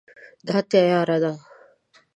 دا 0.47 0.57
تیاره 0.69 1.17
ده 1.23 1.31